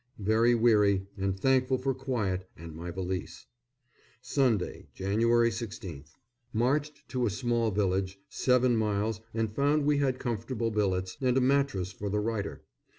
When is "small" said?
7.29-7.69